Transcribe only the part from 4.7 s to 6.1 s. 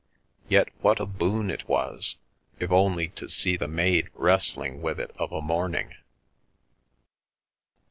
with it of a morning.